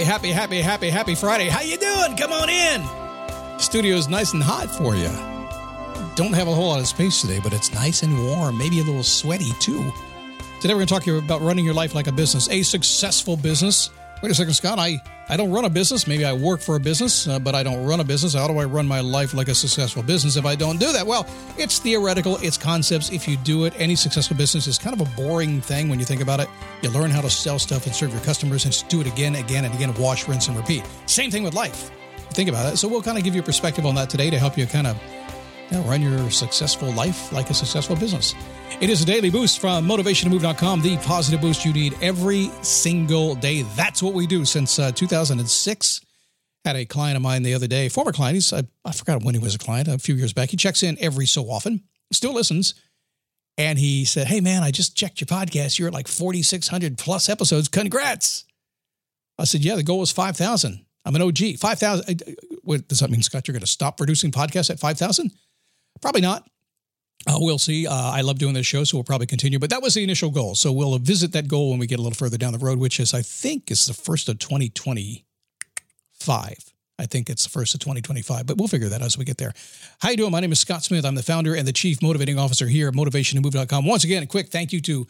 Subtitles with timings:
[0.00, 1.48] Happy, happy, happy, happy, happy Friday.
[1.48, 2.16] How you doing?
[2.16, 3.60] Come on in.
[3.60, 5.10] Studio's nice and hot for you.
[6.16, 8.82] Don't have a whole lot of space today, but it's nice and warm, maybe a
[8.82, 9.92] little sweaty too.
[10.62, 12.62] Today we're going to talk to you about running your life like a business, a
[12.62, 13.90] successful business.
[14.22, 14.78] Wait a second, Scott.
[14.78, 16.08] I, I don't run a business.
[16.08, 18.34] Maybe I work for a business, uh, but I don't run a business.
[18.34, 21.06] How do I run my life like a successful business if I don't do that?
[21.06, 21.24] Well,
[21.56, 23.12] it's theoretical, it's concepts.
[23.12, 26.04] If you do it, any successful business is kind of a boring thing when you
[26.04, 26.48] think about it.
[26.82, 29.36] You learn how to sell stuff and serve your customers and just do it again,
[29.36, 30.82] again, and again, wash, rinse, and repeat.
[31.06, 31.92] Same thing with life.
[32.32, 32.76] Think about it.
[32.78, 34.88] So we'll kind of give you a perspective on that today to help you kind
[34.88, 35.00] of
[35.70, 38.34] you know, run your successful life like a successful business.
[38.80, 43.62] It is a daily boost from motivationtomove.com, the positive boost you need every single day.
[43.76, 46.00] That's what we do since uh, 2006.
[46.64, 48.34] Had a client of mine the other day, former client.
[48.34, 50.50] He's I, I forgot when he was a client a few years back.
[50.50, 52.74] He checks in every so often, still listens,
[53.56, 55.78] and he said, "Hey man, I just checked your podcast.
[55.78, 57.68] You're at like 4,600 plus episodes.
[57.68, 58.44] Congrats!"
[59.38, 60.84] I said, "Yeah, the goal was 5,000.
[61.06, 61.56] I'm an OG.
[61.58, 62.22] 5,000.
[62.62, 63.48] What does that mean, Scott?
[63.48, 65.32] You're going to stop producing podcasts at 5,000?
[66.00, 66.48] Probably not.
[67.26, 67.86] Uh, we'll see.
[67.86, 69.58] Uh, I love doing this show, so we'll probably continue.
[69.58, 70.54] But that was the initial goal.
[70.54, 72.98] So we'll visit that goal when we get a little further down the road, which
[72.98, 76.64] is, I think, is the first of 2025.
[76.98, 79.38] I think it's the first of 2025, but we'll figure that out as we get
[79.38, 79.52] there.
[80.00, 80.32] How you doing?
[80.32, 81.04] My name is Scott Smith.
[81.04, 83.86] I'm the founder and the chief motivating officer here at motivationtomove.com.
[83.86, 85.06] Once again, a quick thank you to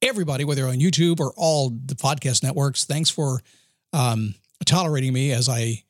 [0.00, 2.84] everybody, whether on YouTube or all the podcast networks.
[2.84, 3.40] Thanks for
[3.92, 5.82] um, tolerating me as I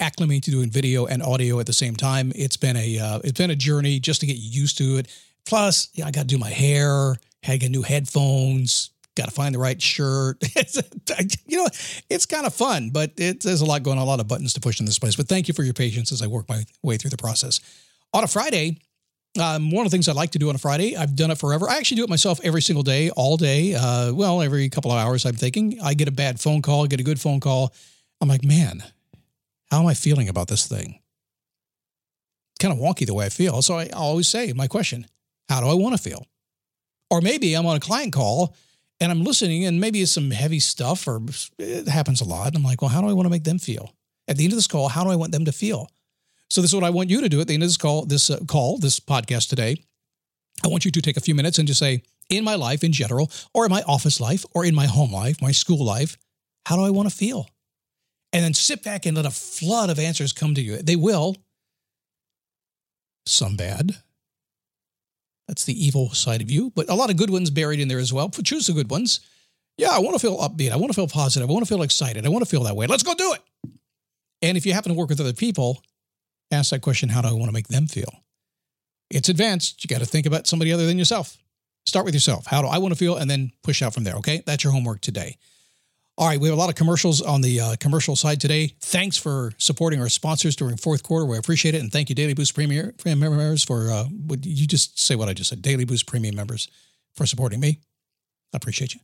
[0.00, 2.32] acclimate to doing video and audio at the same time.
[2.34, 5.08] It's been a uh, it's been a journey just to get used to it.
[5.46, 9.54] Plus, I got to do my hair, had to get new headphones, got to find
[9.54, 10.36] the right shirt.
[11.46, 11.66] you know,
[12.08, 14.52] it's kind of fun, but it, there's a lot going on, a lot of buttons
[14.54, 15.16] to push in this place.
[15.16, 17.60] But thank you for your patience as I work my way through the process.
[18.12, 18.78] On a Friday,
[19.40, 21.38] um, one of the things I like to do on a Friday, I've done it
[21.38, 21.68] forever.
[21.68, 23.74] I actually do it myself every single day, all day.
[23.74, 25.78] Uh, well, every couple of hours, I'm thinking.
[25.82, 27.72] I get a bad phone call, I get a good phone call.
[28.20, 28.82] I'm like, man,
[29.70, 31.00] how am I feeling about this thing?
[32.58, 33.62] Kind of wonky the way I feel.
[33.62, 35.06] So I always say my question,
[35.48, 36.26] how do I want to feel?
[37.10, 38.54] Or maybe I'm on a client call
[39.00, 41.20] and I'm listening and maybe it's some heavy stuff or
[41.58, 42.48] it happens a lot.
[42.48, 43.94] And I'm like, well, how do I want to make them feel?
[44.28, 45.88] At the end of this call, how do I want them to feel?
[46.48, 48.04] So this is what I want you to do at the end of this call,
[48.04, 49.76] this uh, call, this podcast today.
[50.64, 52.92] I want you to take a few minutes and just say, in my life in
[52.92, 56.16] general, or in my office life, or in my home life, my school life,
[56.66, 57.48] how do I want to feel?
[58.32, 60.78] And then sit back and let a flood of answers come to you.
[60.78, 61.36] They will.
[63.26, 63.96] Some bad.
[65.48, 67.98] That's the evil side of you, but a lot of good ones buried in there
[67.98, 68.28] as well.
[68.28, 69.20] Choose the good ones.
[69.76, 70.70] Yeah, I want to feel upbeat.
[70.70, 71.48] I want to feel positive.
[71.48, 72.24] I want to feel excited.
[72.24, 72.86] I want to feel that way.
[72.86, 73.70] Let's go do it.
[74.42, 75.82] And if you happen to work with other people,
[76.50, 78.22] ask that question how do I want to make them feel?
[79.10, 79.82] It's advanced.
[79.82, 81.36] You got to think about somebody other than yourself.
[81.86, 82.46] Start with yourself.
[82.46, 83.16] How do I want to feel?
[83.16, 84.14] And then push out from there.
[84.16, 84.42] Okay.
[84.46, 85.36] That's your homework today.
[86.20, 88.74] All right, we have a lot of commercials on the uh, commercial side today.
[88.80, 91.24] Thanks for supporting our sponsors during fourth quarter.
[91.24, 94.66] We appreciate it, and thank you, Daily Boost Premium, Premium members, for uh, would you
[94.66, 95.62] just say what I just said?
[95.62, 96.68] Daily Boost Premium members
[97.16, 97.80] for supporting me.
[98.52, 99.00] I appreciate you.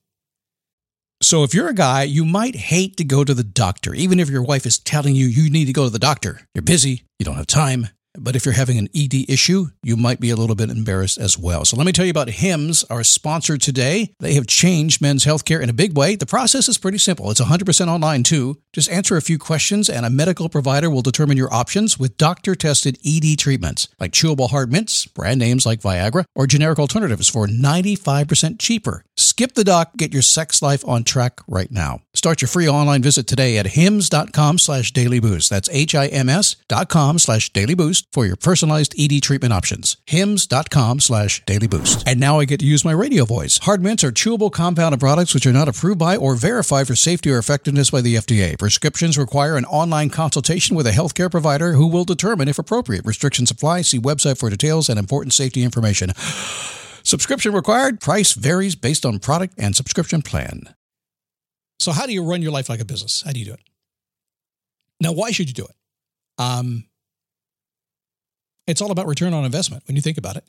[1.23, 4.29] So, if you're a guy, you might hate to go to the doctor, even if
[4.29, 6.43] your wife is telling you you need to go to the doctor.
[6.55, 10.21] You're busy, you don't have time, but if you're having an ED issue, you might
[10.21, 11.65] be a little bit embarrassed as well.
[11.65, 14.15] So let me tell you about HIMS, our sponsor today.
[14.21, 16.17] They have changed men's healthcare in a big way.
[16.17, 17.31] The process is pretty simple.
[17.31, 18.59] It's 100% online too.
[18.73, 22.99] Just answer a few questions and a medical provider will determine your options with doctor-tested
[23.07, 28.59] ED treatments like chewable hard mints, brand names like Viagra, or generic alternatives for 95%
[28.59, 29.03] cheaper.
[29.17, 32.01] Skip the doc, get your sex life on track right now.
[32.27, 35.49] Start your free online visit today at hims.com slash dailyboost.
[35.49, 39.97] That's H-I-M-S dot com slash dailyboost for your personalized ED treatment options.
[40.07, 42.03] hims.com slash dailyboost.
[42.05, 43.59] And now I get to use my radio voice.
[43.59, 46.97] Hard mints are chewable compound of products which are not approved by or verified for
[46.97, 48.59] safety or effectiveness by the FDA.
[48.59, 53.07] Prescriptions require an online consultation with a healthcare provider who will determine if appropriate.
[53.07, 53.83] Restrictions apply.
[53.83, 56.11] See website for details and important safety information.
[57.05, 58.01] Subscription required.
[58.01, 60.75] Price varies based on product and subscription plan.
[61.87, 63.23] So, how do you run your life like a business?
[63.23, 63.61] How do you do it?
[65.01, 65.77] Now, why should you do it?
[66.37, 66.85] Um,
[68.67, 70.43] it's all about return on investment when you think about it.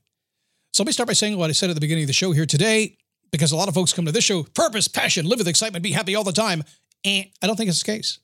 [0.73, 2.31] So, let me start by saying what I said at the beginning of the show
[2.31, 2.97] here today,
[3.31, 5.91] because a lot of folks come to this show purpose, passion, live with excitement, be
[5.91, 6.63] happy all the time.
[7.05, 8.17] And I don't think it's the case.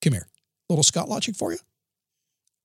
[0.00, 0.28] Come here,
[0.68, 1.58] little Scott logic for you.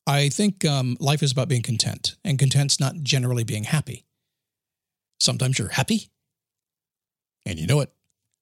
[0.05, 4.05] I think um, life is about being content, and content's not generally being happy.
[5.19, 6.11] Sometimes you're happy,
[7.43, 7.91] and you know it.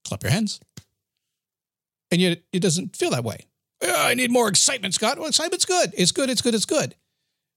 [0.03, 0.59] Clap your hands.
[2.11, 3.45] And yet it doesn't feel that way.
[3.81, 5.17] I need more excitement, Scott.
[5.17, 5.93] Well, excitement's good.
[5.97, 6.29] It's good.
[6.29, 6.55] It's good.
[6.55, 6.95] It's good.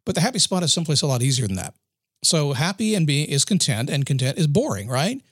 [0.05, 1.75] But the happy spot is someplace a lot easier than that.
[2.23, 5.23] So happy and being is content, and content is boring, right?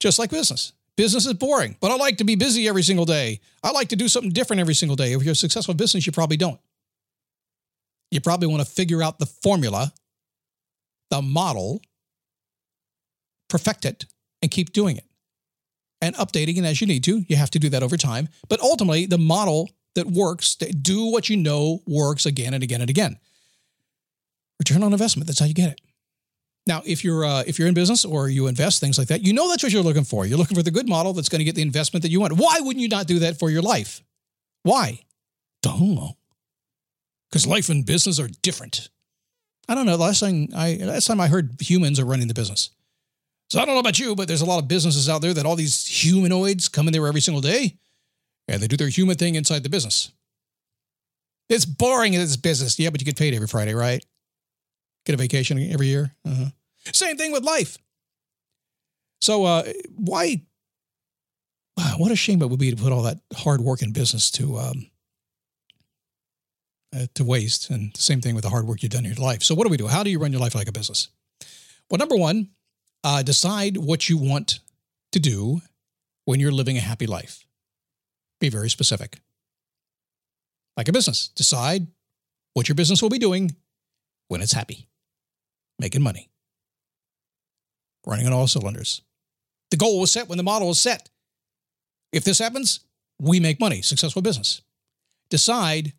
[0.00, 0.72] Just like business.
[0.96, 3.40] Business is boring, but I like to be busy every single day.
[3.62, 5.12] I like to do something different every single day.
[5.12, 6.60] If you're a successful business, you probably don't.
[8.10, 9.92] You probably want to figure out the formula,
[11.10, 11.80] the model,
[13.48, 14.04] perfect it,
[14.40, 15.06] and keep doing it
[16.04, 17.24] and updating it as you need to.
[17.28, 18.28] You have to do that over time.
[18.48, 22.90] But ultimately, the model that works, do what you know works again and again and
[22.90, 23.18] again.
[24.58, 25.80] Return on investment, that's how you get it.
[26.66, 29.34] Now, if you're uh, if you're in business or you invest things like that, you
[29.34, 30.24] know that's what you're looking for.
[30.24, 32.34] You're looking for the good model that's going to get the investment that you want.
[32.34, 34.02] Why wouldn't you not do that for your life?
[34.62, 35.00] Why?
[35.62, 36.16] Don't know.
[37.28, 38.88] Because life and business are different.
[39.68, 39.96] I don't know.
[39.96, 42.70] Last time I last time I heard humans are running the business.
[43.54, 45.46] So I don't know about you, but there's a lot of businesses out there that
[45.46, 47.76] all these humanoids come in there every single day
[48.48, 50.10] and they do their human thing inside the business.
[51.48, 52.80] It's boring as business.
[52.80, 54.04] Yeah, but you get paid every Friday, right?
[55.06, 56.16] Get a vacation every year.
[56.26, 56.46] Uh-huh.
[56.92, 57.78] Same thing with life.
[59.20, 59.62] So uh,
[59.94, 60.42] why?
[61.76, 64.32] Wow, what a shame it would be to put all that hard work in business
[64.32, 64.90] to um,
[66.92, 67.70] uh, to waste.
[67.70, 69.44] And the same thing with the hard work you've done in your life.
[69.44, 69.86] So what do we do?
[69.86, 71.06] How do you run your life like a business?
[71.88, 72.48] Well, number one,
[73.04, 74.60] uh, decide what you want
[75.12, 75.60] to do
[76.24, 77.46] when you're living a happy life.
[78.40, 79.20] Be very specific.
[80.76, 81.86] Like a business, decide
[82.54, 83.54] what your business will be doing
[84.28, 84.88] when it's happy,
[85.78, 86.30] making money,
[88.06, 89.02] running on all cylinders.
[89.70, 91.10] The goal was set when the model is set.
[92.12, 92.80] If this happens,
[93.20, 94.62] we make money, successful business.
[95.30, 95.92] Decide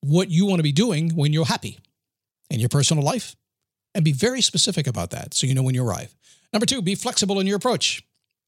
[0.00, 1.78] what you want to be doing when you're happy
[2.50, 3.36] in your personal life
[3.94, 6.14] and be very specific about that so you know when you arrive.
[6.52, 8.02] Number two, be flexible in your approach.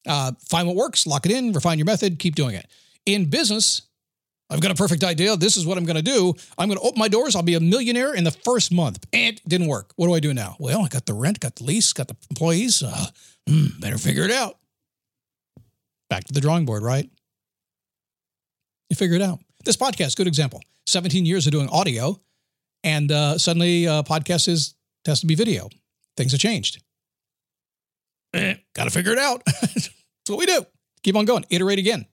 [0.07, 2.67] Uh, find what works, lock it in, refine your method, keep doing it.
[3.07, 3.83] In business,
[4.51, 5.37] I've got a perfect idea.
[5.37, 6.35] This is what I'm going to do.
[6.59, 7.35] I'm going to open my doors.
[7.35, 9.05] I'll be a millionaire in the first month.
[9.13, 9.93] And it didn't work.
[9.97, 10.57] What do I do now?
[10.59, 12.83] Well, I got the rent, got the lease, got the employees.
[12.83, 13.07] Uh,
[13.49, 14.59] hmm, better figure it out.
[16.11, 17.09] Back to the drawing board, right?
[18.91, 19.41] You figure it out.
[19.65, 20.61] This podcast, good example.
[20.87, 22.21] 17 years of doing audio,
[22.83, 24.75] and uh, suddenly uh, podcast is
[25.07, 25.69] has to be video.
[26.17, 26.83] Things have changed
[28.35, 29.43] eh, got to figure it out.
[29.47, 29.91] That's
[30.29, 30.67] what we do.
[31.03, 31.45] Keep on going.
[31.51, 32.07] Iterate again.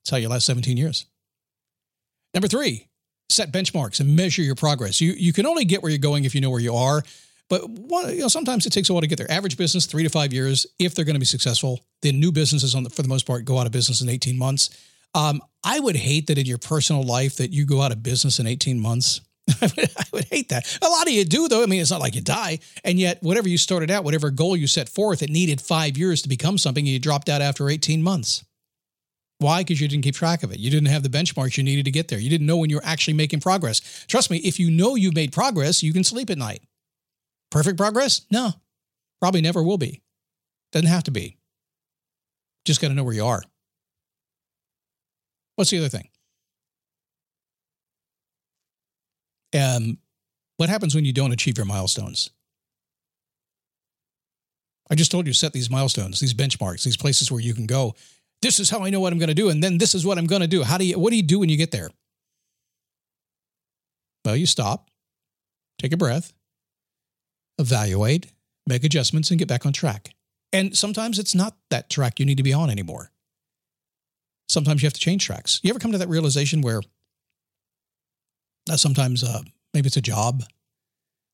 [0.00, 1.06] That's how you last 17 years.
[2.34, 2.86] Number three,
[3.28, 5.00] set benchmarks and measure your progress.
[5.00, 7.02] You, you can only get where you're going if you know where you are.
[7.48, 9.30] But one, you know, sometimes it takes a while to get there.
[9.30, 11.80] Average business, three to five years, if they're going to be successful.
[12.02, 14.36] Then new businesses, on the, for the most part, go out of business in 18
[14.36, 14.70] months.
[15.14, 18.38] Um, I would hate that in your personal life that you go out of business
[18.38, 19.22] in 18 months.
[19.48, 20.78] I would, I would hate that.
[20.82, 21.62] A lot of you do, though.
[21.62, 22.58] I mean, it's not like you die.
[22.84, 26.22] And yet, whatever you started out, whatever goal you set forth, it needed five years
[26.22, 28.44] to become something, and you dropped out after 18 months.
[29.38, 29.60] Why?
[29.60, 30.58] Because you didn't keep track of it.
[30.58, 32.18] You didn't have the benchmarks you needed to get there.
[32.18, 33.80] You didn't know when you were actually making progress.
[34.08, 36.62] Trust me, if you know you've made progress, you can sleep at night.
[37.50, 38.22] Perfect progress?
[38.30, 38.50] No,
[39.20, 40.02] probably never will be.
[40.72, 41.36] Doesn't have to be.
[42.64, 43.42] Just got to know where you are.
[45.54, 46.08] What's the other thing?
[49.54, 49.98] Um,
[50.56, 52.30] what happens when you don't achieve your milestones?
[54.90, 57.94] I just told you set these milestones, these benchmarks, these places where you can go.
[58.40, 60.18] This is how I know what I'm going to do, and then this is what
[60.18, 60.62] I'm going to do.
[60.62, 60.98] How do you?
[60.98, 61.90] What do you do when you get there?
[64.24, 64.90] Well, you stop,
[65.78, 66.32] take a breath,
[67.58, 68.32] evaluate,
[68.66, 70.10] make adjustments, and get back on track.
[70.52, 73.10] And sometimes it's not that track you need to be on anymore.
[74.48, 75.60] Sometimes you have to change tracks.
[75.62, 76.82] You ever come to that realization where
[78.76, 79.40] sometimes uh,
[79.74, 80.42] maybe it's a job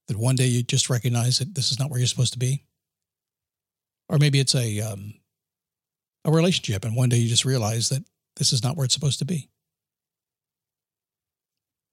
[0.09, 2.64] that one day you just recognize that this is not where you're supposed to be,
[4.09, 5.14] or maybe it's a um,
[6.25, 8.05] a relationship, and one day you just realize that
[8.37, 9.49] this is not where it's supposed to be.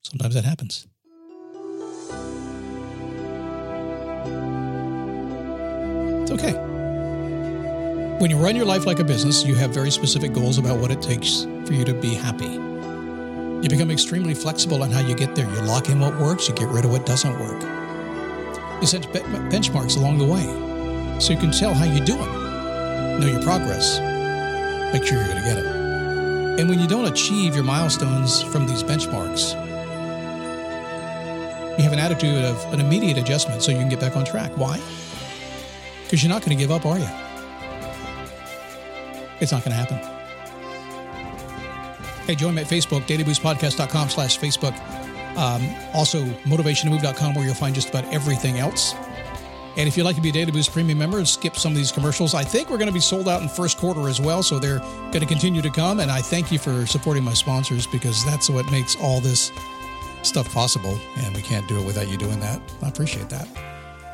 [0.03, 0.88] Sometimes that happens.
[6.24, 6.53] It's okay.
[8.19, 10.91] When you run your life like a business, you have very specific goals about what
[10.91, 12.70] it takes for you to be happy.
[13.61, 15.47] You become extremely flexible on how you get there.
[15.47, 17.61] You lock in what works, you get rid of what doesn't work.
[18.81, 22.25] You set benchmarks along the way so you can tell how you're doing,
[23.19, 23.99] know your progress,
[24.91, 26.59] make sure you're going to get it.
[26.59, 29.51] And when you don't achieve your milestones from these benchmarks,
[31.77, 34.51] you have an attitude of an immediate adjustment so you can get back on track.
[34.57, 34.81] Why?
[36.03, 37.07] Because you're not going to give up, are you?
[39.39, 40.20] It's not going to happen.
[42.31, 44.71] Hey, join me at Facebook, dailyboostpodcast.com slash Facebook.
[45.35, 48.93] Um, also, motivationtomove.com, where you'll find just about everything else.
[49.75, 51.77] And if you'd like to be a Daily Boost Premium member and skip some of
[51.77, 54.43] these commercials, I think we're going to be sold out in first quarter as well.
[54.43, 56.00] So they're going to continue to come.
[56.00, 59.51] And I thank you for supporting my sponsors because that's what makes all this
[60.23, 60.97] stuff possible.
[61.17, 62.61] And we can't do it without you doing that.
[62.81, 63.45] I appreciate that.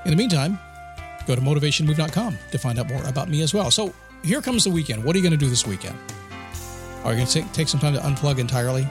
[0.05, 0.57] In the meantime,
[1.27, 3.69] go to motivationmove.com to find out more about me as well.
[3.69, 3.93] So
[4.23, 5.03] here comes the weekend.
[5.03, 5.95] What are you going to do this weekend?
[7.03, 8.87] Are you going to take, some time to unplug entirely?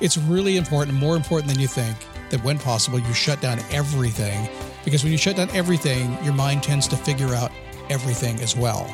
[0.00, 1.96] It's really important, more important than you think,
[2.30, 4.48] that when possible, you shut down everything.
[4.84, 7.50] Because when you shut down everything, your mind tends to figure out
[7.90, 8.92] everything as well.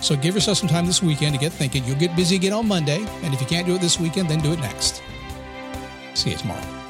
[0.00, 1.84] So give yourself some time this weekend to get thinking.
[1.84, 3.06] You'll get busy again on Monday.
[3.22, 5.02] And if you can't do it this weekend, then do it next.
[6.14, 6.83] See you tomorrow.